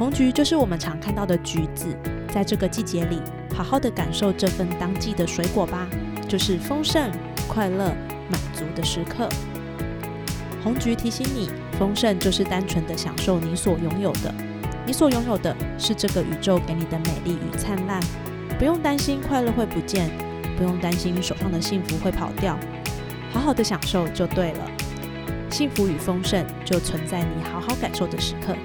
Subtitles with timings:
[0.00, 1.94] 红橘就是我们常看到的橘子，
[2.32, 3.20] 在这个季节里，
[3.54, 5.86] 好好的感受这份当季的水果吧，
[6.26, 7.10] 就是丰盛、
[7.46, 7.94] 快乐、
[8.30, 9.28] 满足的时刻。
[10.64, 14.34] 红橘提醒你，丰盛就是单纯的享受你所拥有的，
[14.86, 18.00] 你所拥有的是这个宇宙给你的美丽与灿烂，
[18.58, 20.10] 不用担心快乐会不见，
[20.56, 22.58] 不用担心手上的幸福会跑掉，
[23.30, 24.60] 好好的享受就对了。
[25.50, 28.56] 幸福与丰盛就存在你好好感受的时刻。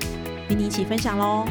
[0.48, 1.44] 与你一起分享喽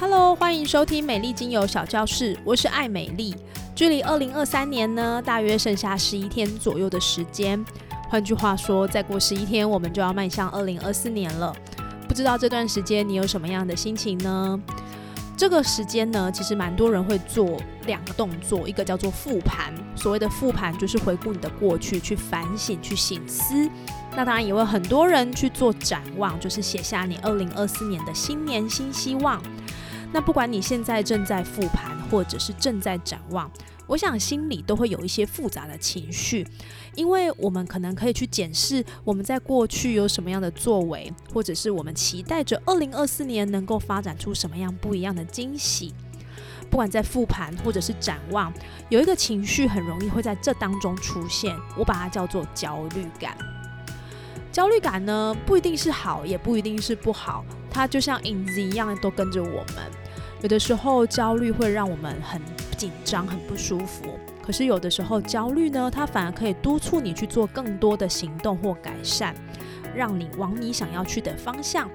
[0.00, 3.36] ！Hello，欢迎收听美丽精油小教室，我是爱美丽。
[3.74, 7.62] 距离二零二三年呢，大约剩下十一天左右的时间。
[8.08, 11.54] 换句话说，再过十一天，我们就要迈向二零二四年了。
[12.08, 14.58] 不知道这段时间你有什么样的心情呢？
[15.36, 19.74] 这个时间呢，其实蛮多人会做两个动作，一个叫做复盘。
[19.94, 23.68] 所谓的复盘，就是回顾你的过去，去反省，去醒思。
[24.18, 29.40] 那当然也会很多人去做展望，就是写下你二零二四年的新年新希望。
[30.12, 33.48] 那不管你现在正在复盘，或者是正在展望，
[33.86, 36.44] 我想心里都会有一些复杂的情绪，
[36.96, 45.94] 因为我们可能可以去检视我们在过去有什么样的作为，或者是我们期待着二零二四年能够发展出什么样不一样的惊喜。
[46.68, 48.52] 不管在复盘或者是展望，
[48.88, 53.38] 有一个情绪很容易会在这当中出现，我把它叫做焦虑感。
[54.58, 59.76] 焦虑感呢，不一定是好，也不一定是不好，它就像影子一样，都跟着我们。
[60.42, 62.42] 有的时候焦虑会让我们很
[62.76, 69.32] 紧张、很不舒服，可是有的时候焦虑呢，它反而可以督促你去做更多的行动或改善，
[69.94, 71.88] 让你往你想要去的方向。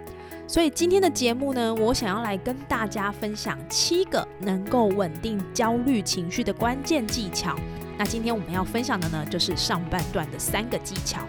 [0.47, 7.57] 所以今天的节目呢，我想要来跟大家分享七个能够稳定焦虑情绪的关键技巧。
[7.97, 11.27] 那今天我们要分享的呢，就是上半段的三个技巧。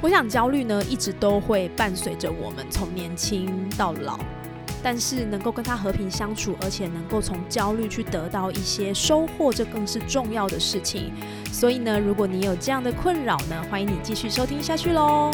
[0.00, 4.18] 我想焦虑呢，一直都会伴随着我们从年轻到老，
[4.80, 11.12] 但是能够跟他和平相处，而且能够从焦虑去得到一些收获，这更是重要的事情。
[11.50, 15.32] 所以呢，如果你有这样的困扰呢，欢迎你继续收听下去喽。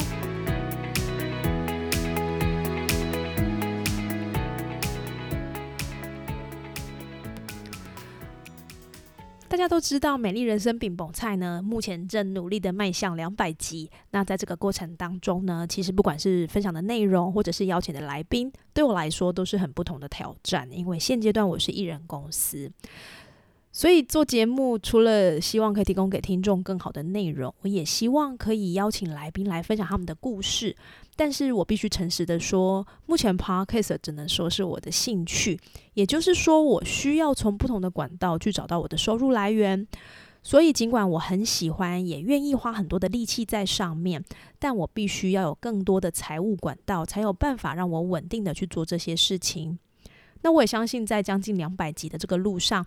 [9.54, 13.88] 大家都知道，《美丽人生》饼蹦菜呢，目前正努力的迈向两百集。
[14.10, 20.68] 那在这个过程当中呢，其实不管是分享的内容，或者是邀请的来宾，对我来说都是很不同的挑战。
[20.72, 22.68] 因为现阶段我是艺人公司。
[23.76, 30.76] 所以做节目，除了希望可以提供给听众更好的内容，我也希望可以邀请来宾来分享他们的故事。
[31.16, 35.58] 但是我必须诚实的说，目前 Podcast 只能说是我的兴趣，
[35.94, 39.84] 也就是说，我需要从不同的管道去找到我的收入来源。
[40.44, 44.22] 所以，尽管我很喜欢，也愿意花很多的力气在上面，
[44.60, 49.80] 但我必须要有更多的财务管道，才有办法让我稳定的去做这些事情。
[50.44, 52.84] 那我也相信，在将近两百集的这个路上，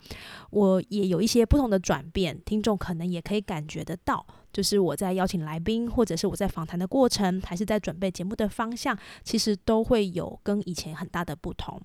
[0.51, 4.23] 我也有一些不同的转变，听众可能也可以感觉得到，
[4.53, 11.81] 就是我在邀请来宾，或者是我在访谈的过程，还是在准备节目的方向，其实都会有跟以前很大的不同。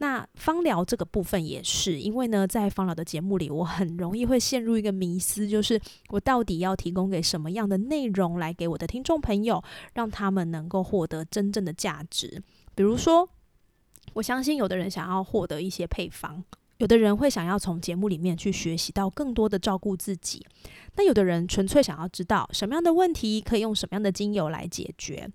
[0.00, 5.80] 那芳疗这个部分也是，因为呢，在芳疗的节目里，我很容易会陷入一个迷思，就是
[6.10, 9.64] 我到底要提供给什么样的内容来给我的听众朋友，
[9.94, 12.42] 让他们能够获得真正的价值，
[12.74, 13.26] 比如说。
[14.14, 16.42] 我相信有的人想要获得一些配方，
[16.78, 20.44] 有的人会想要从节目里面去学习到更多的照顾自己，
[20.96, 25.28] 那有的人纯粹想要知道什么样的问题可以用什么样的精油来解决。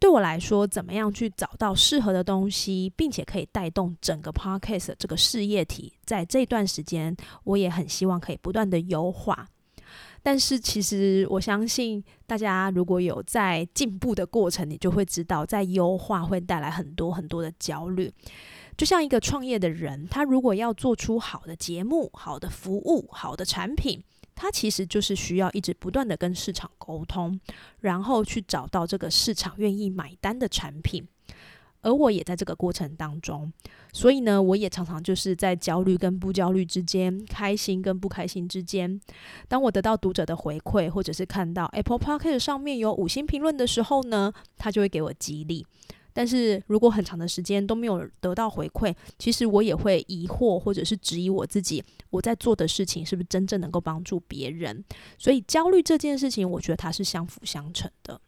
[0.00, 9.48] 对我来说，怎么样去找到适合的东西，并且可以带动整个 podcast 这个事业体，在这段时间，我也很希望可以不断的优化。
[10.24, 18.10] 但是，其实我相信大家如果有在进步的过程，你就会知道，在优化会带来很多很多的焦虑。
[18.74, 24.02] 就像一个创业的人，他如果要做出好的节目、好的服务、好的产品，
[24.34, 27.38] 他其实就是需要一直不断的跟市场沟通，
[27.80, 31.06] 然后去找到这个市场愿意买单的产品。
[31.84, 33.52] 而我也在这个过程当中，
[33.92, 38.98] 所以呢，我也常常就是在焦虑跟不焦虑之间，开心跟不开心之间。
[39.46, 45.66] 当我得到读者的回馈，或者是看到 Apple Podcast 上面有五星评论的时候呢，他就会给我激励。
[46.16, 54.84] 但是如果很长的时间都没有得到回馈，其实我也会疑惑或者是质疑我自己，我在做的事情是不是真正能够帮助别人？
[55.18, 58.20] 所以焦虑这件事情，我觉得它是相辅相成的。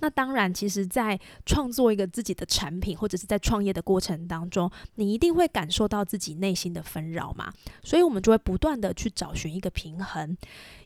[0.00, 7.52] 那当然，其实，在创作一个自己的产品，或者是在创业的过程当中，你一定会感受到自己内心的纷扰嘛。
[7.82, 10.36] 所以，我们就会不断的去找寻一个平衡。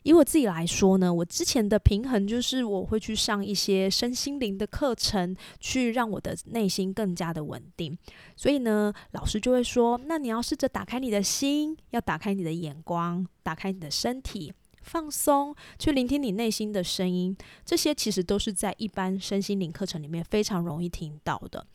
[0.03, 7.97] 以我自己来说呢，我之前的平衡就是我会去上一些身心灵的课程，去让我的内心更加的稳定。
[8.35, 14.53] 所以呢，老师就会说：“那你要试着打开你的心，要打开你的眼光，打开你的身体。”
[14.85, 17.35] 放松，去聆听你内心的声音，
[17.65, 21.65] 这些其实都是在一般身心灵课程里面非常容易听到的。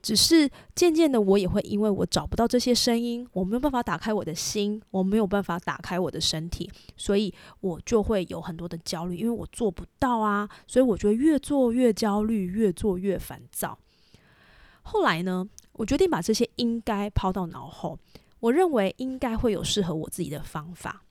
[0.00, 13.76] 只是渐渐的，我也会因为我找不到这些声音，我没有办法打开我的心，我没有办法打开我的身体，所以我就会有很多的焦虑，因为我做不到啊，所以我就会越做越焦虑，越做越烦躁。
[14.82, 17.98] 后来呢，我决定把这些应该抛到脑后，
[18.40, 21.02] 我认为应该会有适合我自己的方法。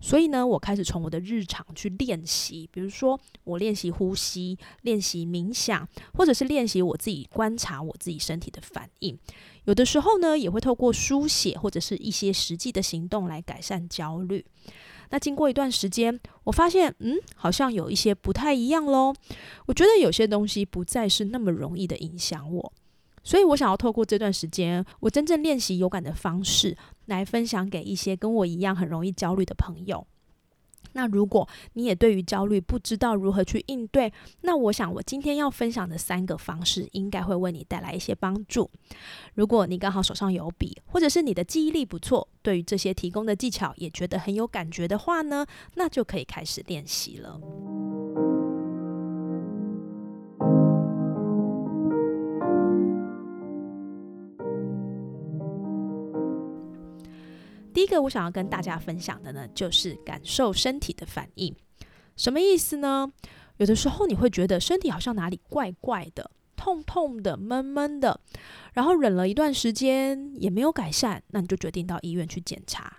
[0.00, 9.18] 所以呢，我开始从我的日常去练习，比如说我练习呼吸、练习冥想，或者是练习我自己观察我自己身体的反应。
[9.64, 14.44] 有的时候呢，也会透过书写或者是一些实际的行动来改善焦虑。
[15.10, 19.14] 那经过一段时间，我发现，嗯，好像有一些不太一样喽。
[19.66, 22.72] 我觉得有些东西不再是那么容易的影响我。
[23.28, 30.06] 所以我想要透过这段时间，我真正练习有感的方式，来分享给一些跟我一样很容易焦虑的朋友。
[30.94, 34.10] 那如果你也对于焦虑不知道如何去应对，
[34.40, 38.70] 那我想我今天要分享的三个方式，应该会为你带来一些帮助。
[39.34, 45.44] 如果你刚好手上有笔，或者是你的记忆力不错，对于这些提供的技巧也觉得很有感觉的话呢，
[45.74, 47.38] 那就可以开始练习了。
[57.78, 61.54] 第一个我想要跟大家分享的呢，就是感受身体的反应。
[62.16, 63.12] 什么意思呢？
[63.58, 68.20] 有的时候你会觉得身体好像哪里怪怪的、痛痛的、闷闷的，
[68.72, 72.96] 然后忍了一段时间也没有改善，那你就决定到医院去检查。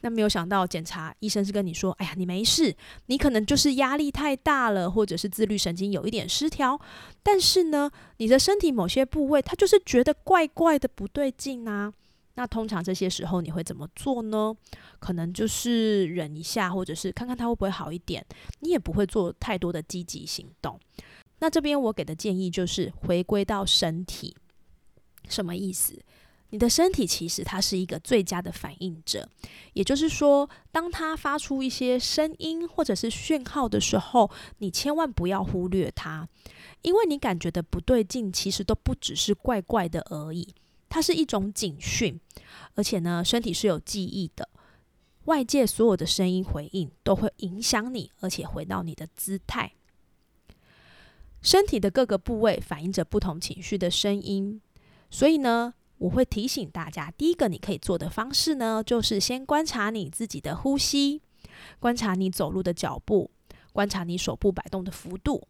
[0.00, 2.74] 那没有想到检查医生是跟你说：“哎呀，你没事，
[3.06, 6.80] 你可能就是压力太大了，或者是自律神经有一点失调。
[7.22, 11.94] 但是呢，你的身体某些部位它就是觉得怪怪的，不对劲啊。”
[12.34, 14.54] 那通常这些时候你会怎么做呢？
[14.98, 18.24] 可能就是忍一下，或者是看看它会不会好一点。
[18.60, 20.78] 你也不会做太多的积极行动。
[21.40, 24.36] 那这边我给的建议就是回归到身体，
[25.28, 26.00] 什么意思？
[26.50, 29.26] 你的身体其实它是一个最佳的反应者，
[29.72, 36.28] 也就是说，当它发出一些声音或者是讯号的时候，你千万不要忽略它，
[36.82, 40.54] 因为你感觉的不对劲，其实都不只是怪怪的而已。
[40.92, 42.20] 它是一种警讯，
[42.74, 44.46] 而且呢，身体是有记忆的，
[45.24, 49.72] 外界所有的声音回应都会影响你，而且回到你的姿态。
[51.40, 54.60] 身体的各个部位反映着不同情绪的声音，
[55.10, 61.22] 所以呢，我会提醒大家，第一个你可以做的方式呢，就是先观察你自己的呼吸，
[61.80, 63.30] 观察你走路的脚步，
[63.72, 65.48] 观察你手部摆动的幅度，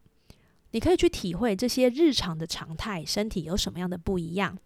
[0.71, 4.57] 你可以去体会这些日常的常态，身体有什么样的不一样。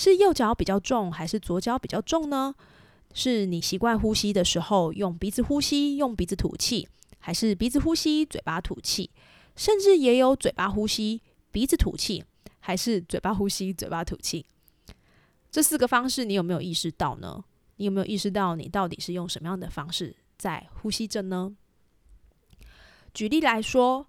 [0.00, 2.54] 是右脚比较重，还是左脚比较重呢？
[3.12, 6.88] 是你习惯呼吸的时候用鼻子呼吸，用鼻子吐气，
[7.18, 9.10] 还是鼻子呼吸，嘴巴吐气？
[9.56, 12.24] 甚至也有嘴巴呼吸，鼻子吐气，
[12.60, 14.46] 还是嘴巴呼吸，嘴巴吐气？
[15.50, 17.44] 这四个方式，你有没有意识到呢？
[17.76, 21.54] 你有没有意识到你到底是用什么样的方式在呼吸着呢？
[23.12, 24.06] 举例来说。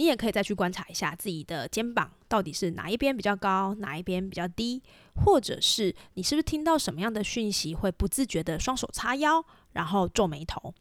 [0.00, 4.82] 你也可以再去观察一下自己的肩膀到底是哪一边比较高，哪一边比较低，
[5.26, 10.72] 或者是你是不是听到什么样的讯息会不自觉的双手叉腰，然后皱眉头。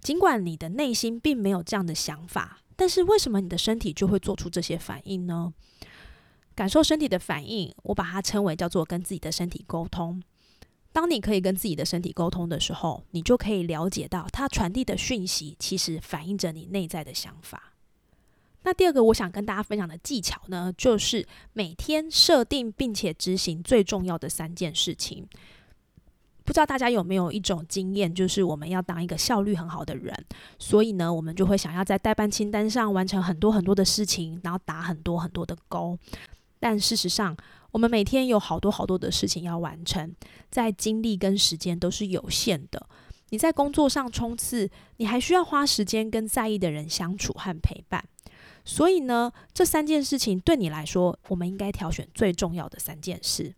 [0.00, 5.52] 尽管你的内心并没有这样的想法，但是为什么你的身体就会做出这些反应呢？
[6.54, 10.22] 感受身体的反应，我把它称为叫做跟自己的身体沟通。
[10.92, 17.69] 当你可以跟自己的身体沟通的时候，你就可以了解到它传递的讯息其实反映着你内在的想法。
[18.62, 25.26] 那第二个我想跟大家分享的技巧呢，就是每天设定并且执行最重要的三件事情。
[26.44, 30.12] 不知道大家有没有一种经验，就是我们要当一个效率很好的人，
[30.58, 35.96] 所以呢，我们就会想要在代办清单上完成很多很多的事情，然后打很多很多的勾。
[36.58, 37.36] 但事实上，
[37.70, 40.12] 我们每天有好多好多的事情要完成，
[40.50, 42.84] 在精力跟时间都是有限的。
[43.28, 48.04] 你在工作上冲刺，你还需要花时间跟在意的人相处和陪伴。
[48.64, 53.54] 所以呢，这三件事情对你来说，我们应该挑选最重要的三件事。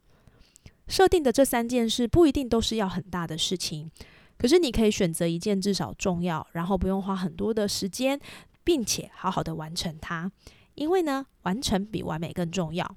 [0.88, 3.90] 设定的这三件事不一定都是要很大的事情，
[4.36, 8.18] 可是你可以选择一件至少重要，然后不用花很多的时间，
[8.64, 10.30] 并且好好的完成它。
[10.74, 12.96] 因为呢，完成比完美更重要。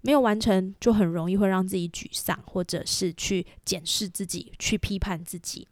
[0.00, 5.66] 没有完成，就很容易会让自己沮丧，或者是去检视自己，去批判自己。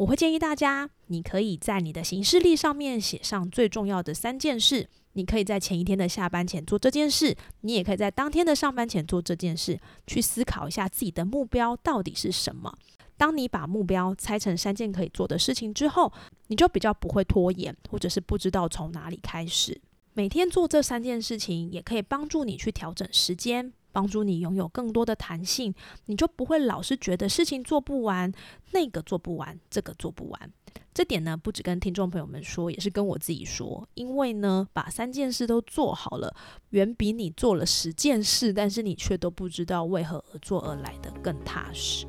[0.00, 4.88] 我会建议大家，你可以在你的行事历上面写上最重要的三件事。
[5.12, 12.74] 你可以在前一天的下班前做这件事，你也可以在当天的上班前做这件事，去思考一下自己的目标到底是什么。
[13.18, 16.10] 当你把目标拆成三件可以做的事情之后，
[16.46, 19.78] 你就比较不会拖延，或者是不知道从哪里开始。
[20.14, 25.74] 每天做这三件事情，也可以帮助你去调整时间，帮助你拥有更多的弹性，
[26.06, 28.32] 你就不会老是觉得事情做不完，
[28.72, 30.52] 那个做不完，这个做不完。
[30.92, 36.34] 这点呢，不止跟听众朋友们说，也是跟我自己说，因为呢，把三件事都做好了，
[36.70, 42.06] 远比你做了十件事，但是你却都不知道为何而做而来的更踏实。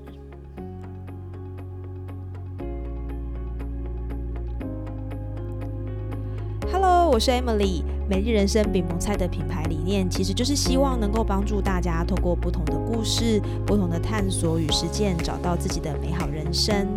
[6.72, 8.01] Hello，我是 Emily。
[8.12, 16.90] 美丽人生饼萌菜的品牌理念，其实就是希望能够帮助大家透过不同的故事、不同的探索与实践，找到自己的美好人生。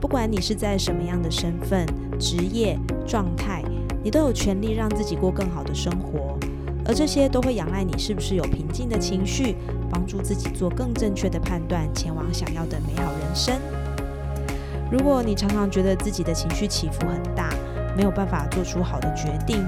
[0.00, 1.86] 不管你是在什么样的身份、
[2.18, 3.62] 职业、状态，
[4.02, 6.36] 你都有权利让自己过更好的生活。
[6.84, 9.54] 而这些都会仰赖你是不是有平静的情绪，
[9.88, 13.54] 帮助自己做更正确的判断，前往想要的美好人生。
[14.90, 17.48] 如果你常常觉得自己的情绪起伏很大，
[17.96, 19.64] 没有办法做出好的决定。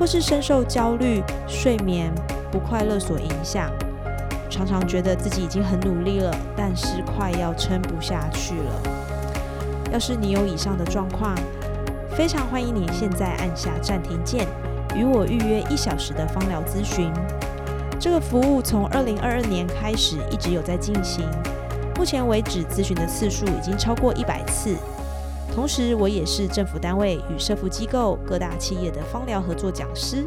[0.00, 2.10] 或是深受焦虑、睡眠
[2.50, 3.70] 不快乐所影响，
[4.48, 8.82] 常常觉得自己已经很努力了，但是快要撑不下去了。
[9.92, 11.34] 要是你有以上的状况，
[12.16, 14.46] 非常欢迎你现在按下暂停键，
[14.96, 17.12] 与我预约一小时的芳疗咨询。
[18.00, 21.28] 这个服务从二零二二年开始一直有在进行，
[21.96, 24.74] 目前为止咨询的次数已经超过一百次。
[25.60, 30.24] 同时，我也是政府单位与社福机构、各大企业的芳疗合作讲师。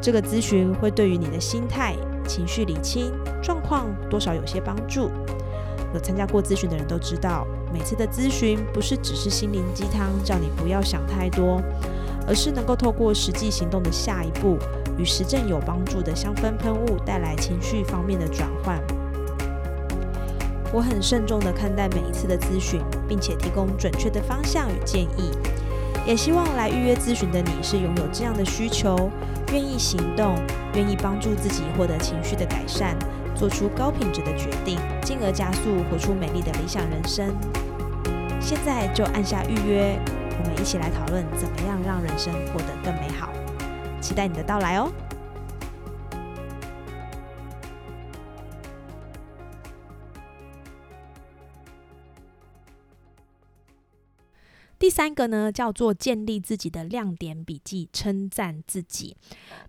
[0.00, 1.96] 这个咨询会对于你的心态、
[2.28, 3.10] 情绪理清
[3.42, 5.10] 状况多少有些帮助。
[5.92, 7.44] 有参加过咨询的人都知道，
[7.74, 11.60] 每次的咨询不是只是心灵鸡汤，叫你不要想太多，
[12.24, 14.56] 而是能够透过实际行动的下一步，
[14.96, 18.80] 与实证有帮助的香氛喷雾带来情绪方面的转换。
[20.72, 25.30] 我很慎重地看待每一次的咨询，并且提供准确的方向与建议。
[26.06, 29.10] 也希望来预约咨询的你是拥有这样的需求，
[29.52, 30.34] 愿意行动，
[30.74, 32.96] 愿意帮助自己获得情绪的改善，
[33.34, 37.34] 做出高品质的决定，进而加速活出美丽的理想人生。
[38.40, 39.98] 现在就按下预约，
[40.42, 43.28] 我们一起来讨论怎么样让人生过得更美好。
[44.00, 44.90] 期待你的到来哦！
[55.00, 59.16] 三个呢，叫做建立自己的亮点笔记，称赞自己。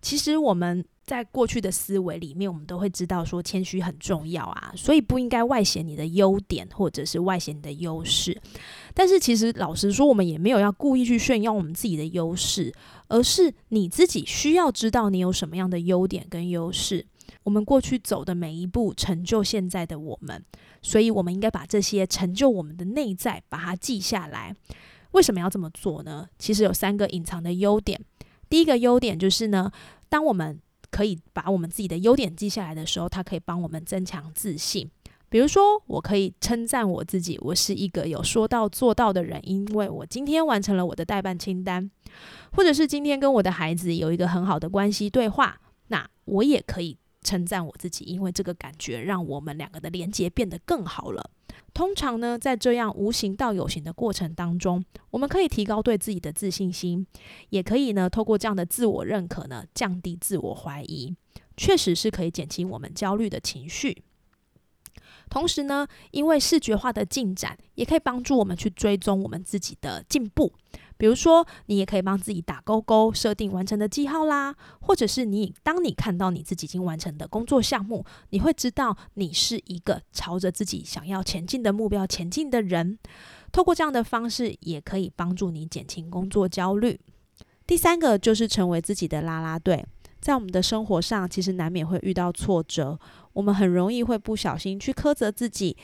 [0.02, 8.38] 其实我们在过去的思维里面，我们都会知道说谦虚很重要啊，所以不应该外显你的优点，或者是外显你的优势。
[8.94, 12.74] 但是其实老实说，我们也没有要故意去炫耀我们自己的优势，
[13.08, 17.08] 而是你自己需要知道你有什么样的优点跟优势。
[17.44, 20.44] 我们过去走的每一步，成就现在的我们，
[20.82, 24.54] 所以我们应该把这些成就我们的内在，把它记下来。
[25.12, 26.28] 为什么要这么做呢？
[26.40, 28.00] 其实有三个隐藏的优点。
[28.50, 29.72] 第一个优点就是呢，
[30.10, 34.90] 当我们可以把我们自己的优点记下来的时候，它可以帮我们增强自信。
[35.30, 41.90] 比如说，我可以称赞我自己，我是一个有说到做到的人，因为我今天完成了我的代办清单，
[42.52, 51.32] 或者是今天跟我的孩子有一个很好的关系对话，那我也可以称赞我自己，因为这个感觉让我们两个的连接变得更好了。
[51.74, 57.06] 通常呢，在这样无形到有形的过程当中，我们可以提高对自己的自信心，
[57.50, 61.16] 也可以呢，透过这样的自我认可呢，降低自我怀疑，
[61.56, 64.04] 确实是可以减轻我们焦虑的情绪。
[65.30, 70.52] 同时呢，因为视觉化的进展，也可以帮助我们去追踪我们自己的进步。
[71.02, 83.00] 比如说，你也可以帮自己打勾勾，设定完成的记号啦，或者是你当你看到你自己已经完成的工作项目，你会知道你是一个朝着自己想要前进的目标前进的人。
[83.52, 87.00] 透过这样的方式，也可以帮助你减轻工作焦虑。
[87.66, 89.84] 第三个就是成为自己的啦啦队。
[90.20, 93.00] 在我们的生活上，其实难免会遇到挫折，
[93.34, 95.76] 我们很容易会不小心去苛责自己。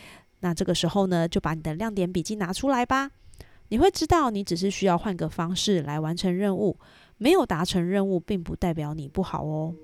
[0.42, 3.10] 那这个时候呢，就把你的亮点笔记拿出来吧。
[3.70, 6.78] 你会知道，你只是需要换个方式来完成任务，
[7.18, 9.76] 没有达成任务，并不代表你不好哦。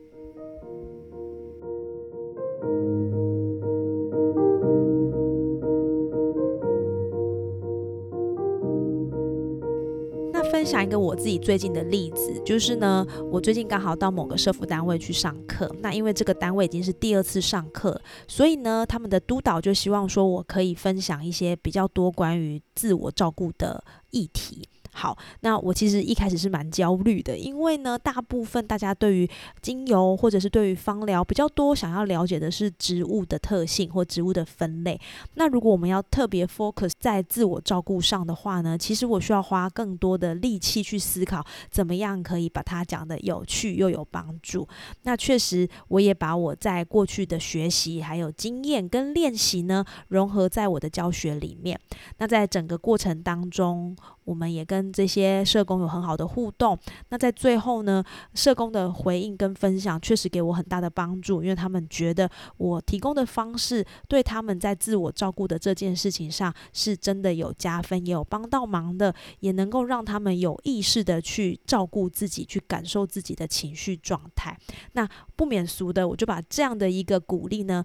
[10.64, 24.66] 分享一个我自己最近的例子，就是呢，我最近刚好到某个社服单位去上课，那因为这个单位已经是第二次上课，所以呢，他们的督导就希望说我可以分享一些比较多关于自我照顾的议题。
[24.94, 29.28] 好，那我其实一开始是蛮焦虑的，因为呢，大部分大家对于
[29.62, 35.00] 精油或者是对于芳疗比较多，想要了解的是植物的特性或植物的分类。
[35.34, 44.68] 那如果我们要特别 focus 在自我照顾上的话呢，其实我需要花更多的力气去思考，怎么样可以把它讲的有趣又有帮助。
[45.02, 51.80] 那确实，我也把我在过去的学习还有经验跟练习呢，融合在我的教学里面。
[52.20, 56.78] 那在整个过程当中，我们也跟这些社工有很好的互动。
[57.10, 58.04] 那在最后呢，
[58.34, 74.58] 社工的回应跟分享确实给我很大的帮助，因为他们觉得我提供的方式对他们在自我照顾的这件事情上是真的有加分，也有帮到忙的，也能够让他们有意识的去照顾自己，去感受自己的情绪状态。
[74.94, 77.84] 那不免俗的，我就把这样的一个鼓励呢。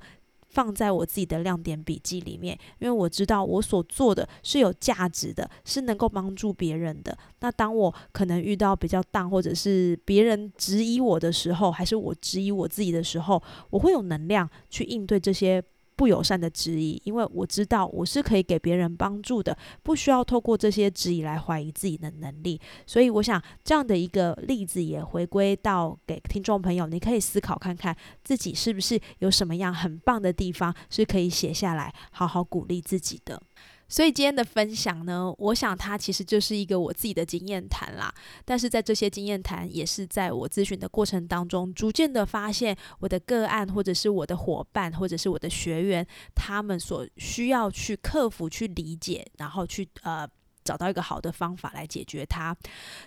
[0.49, 7.17] 放在我自己的亮点笔记里面，因为我知道我所做的是有价值的，是能够帮助别人的。
[7.41, 15.63] 那当我可能遇到比较淡，或者是别人质疑我的时候，还是我质疑我自己的时候，我会有能量去应对这些。
[15.99, 22.61] 不友善的质疑，因为我知道我是可以给别人帮助的，不需要透过这些质疑来怀疑自己的能力。
[22.87, 33.43] 所以，我想这样的一个例子也回归到给听众朋友，你可以思考看看自己是不是有什么样很棒的地方是可以写下来，好好鼓励自己的。
[33.89, 38.15] 所以今天的分享呢，我想它其实就是一个我自己的经验谈啦。
[38.45, 50.29] 但是在这些经验谈，也是在我咨询的过程当中，逐渐的发现我的个案，或者是我的伙伴，或者是我的学员，他们所需要去克服、去理解，然后去呃
[50.63, 52.55] 找到一个好的方法来解决它。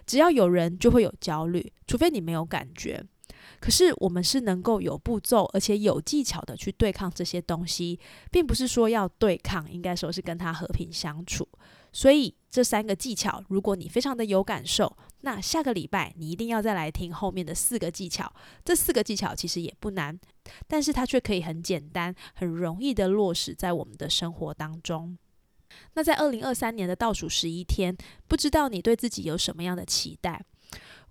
[0.07, 3.03] 只要有人，就会有焦虑，除非你没有感觉。
[3.59, 7.99] 可是我们是能够有步骤，而且有技巧的去对抗这些东西，
[8.31, 11.47] 并不是说要对抗，应该说是跟他和平相处。
[11.93, 18.31] 所以这三个技巧，如果你非常的有感受，那下个礼拜你一定要再来听后面的四个技巧。
[18.63, 20.17] 这四个技巧其实也不难，
[20.67, 25.17] 但是它却可以很简单、很容易的落实在我们的生活当中。
[25.93, 27.95] 那在二零二三年的倒数十一天，
[28.27, 30.45] 不知道你对自己有什么样的期待？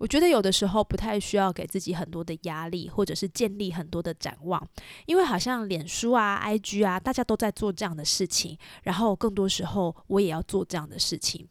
[0.01, 4.67] 我觉得有的时候不太需要给自己很多的压力，或者是建立很多的展望，
[5.05, 11.47] 因为好像脸书啊、IG 啊，大家都在做这样的事情，然后更多时候我也要做这样的事情。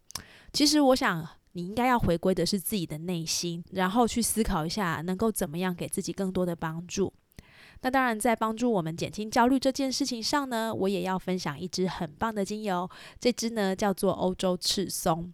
[0.52, 7.14] 其实我想，你应该要回归的是自己的内心，然后去思考一下，能够怎么样给自己更多的帮助。
[7.82, 15.32] 那当然，在帮助我们减轻焦虑这件事情上呢，我也要分享一支很棒的精油，这支呢叫做欧洲赤松。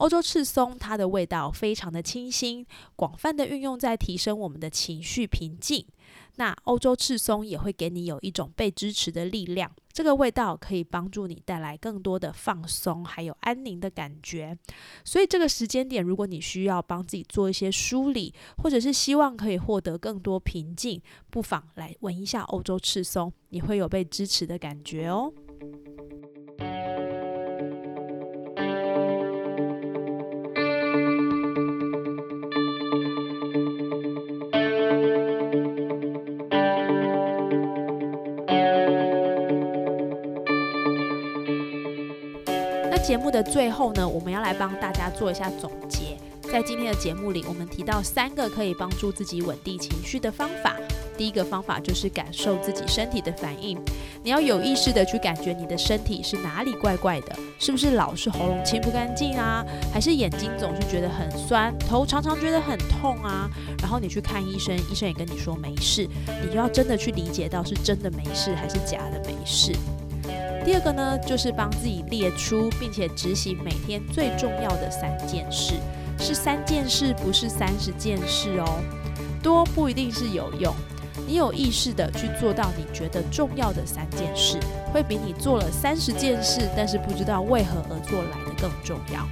[0.00, 5.84] 欧洲赤松，它的味道非常的清新，广泛的运用在提升我们的情绪平静。
[6.36, 14.56] 那欧洲赤松也会给你有一种被支持的力量，这个味道可以帮助你带来更多的放松，还有安宁的感觉。
[15.04, 25.30] 所以这个时间点，如果你需要帮自己做一些梳理，或者是希望可以获得更多平静，不妨来闻一下欧洲赤松，你会有被支持的感觉哦。
[43.42, 46.18] 的最后呢，我们要来帮大家做一下总结。
[46.50, 50.76] 在今天的节目里，我们提到三个可以帮助自己稳定情绪的方法。
[51.16, 53.78] 第一个方法就是感受自己身体的反应，
[54.22, 59.64] 你要有意识的去感觉你的身体是哪里怪怪的，是不是老是喉咙清不干净啊？
[59.92, 63.48] 还是眼睛总是觉得很酸，头常常觉得很痛啊？
[63.80, 66.08] 然后你去看医生，医生也跟你说没事，
[66.42, 69.72] 你就要真的去理解到是真的没事还是假的没事。
[70.70, 75.74] 第二个呢，就是帮自己列出并且执行每天最重要的三件事，
[76.16, 78.80] 是三件事，不是三十件事哦。
[79.42, 80.72] 多不一定是有用，
[81.26, 84.60] 你有意识的去做到你觉得重要的三件事，
[84.92, 89.28] 会比你做了三十件事，但是不知道为何而做来的更重要。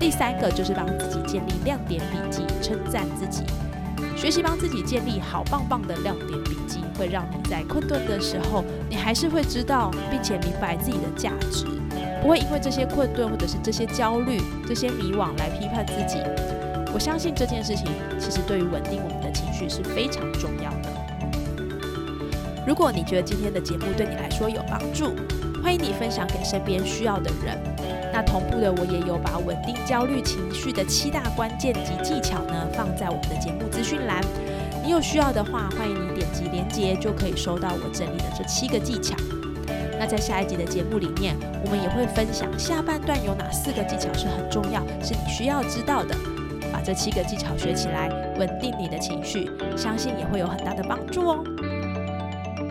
[0.00, 3.42] 第三个就是帮自己建立亮点笔记，称赞自己。
[4.16, 11.66] 学习帮自己建立好棒棒的亮点笔记，会让你在困顿的时候，你还是会知道并且明白自己的价值，
[12.22, 16.20] 不会因为这些困顿或者是这些焦虑、这些迷惘来批判自己。
[16.94, 17.86] 我相信这件事情
[18.18, 20.88] 其实对于稳定我们的情绪是非常重要的。
[22.66, 25.12] 如果你觉得今天的节目对你来说有帮助，
[25.62, 27.73] 欢迎你分享给身边需要的人。
[28.14, 34.22] 那同步的，我也有把稳定焦虑情绪的七大关键及技巧呢放在我们的节目资讯栏。
[34.84, 39.16] 你有需要的话，欢迎你点击连接，就可以收到我整理的这七个技巧。
[39.98, 46.14] 那在下一集的节目里面，我们也会分享下半段有哪四个技巧是很重要，是你需要知道的。
[46.72, 51.44] 把这七个技巧学起来，稳定你的情绪，相信也会有很大的帮助哦。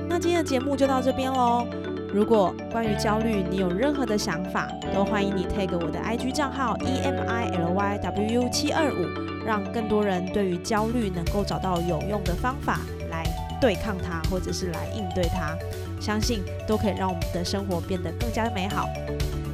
[0.08, 1.68] 那今天的节目就到这边喽。
[2.14, 13.24] 如果关于焦虑你有任何的想法，都欢迎你 tag 我的 IG 账号 e m i l y w u 七二五，让更多人对于焦虑能够找到有用的方法来
[13.60, 15.58] 对抗它，或者是来应对它。
[16.00, 18.88] 相信都可以让我们的生活变得更加美好。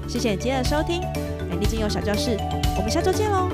[0.05, 0.99] 谢谢今天的收听，
[1.49, 2.37] 美丽精油小教室，
[2.75, 3.47] 我们下周见喽。